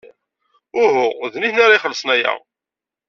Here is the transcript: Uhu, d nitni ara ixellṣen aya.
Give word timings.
Uhu, 0.81 1.05
d 1.31 1.35
nitni 1.37 1.61
ara 1.65 1.77
ixellṣen 1.77 2.09
aya. 2.15 2.31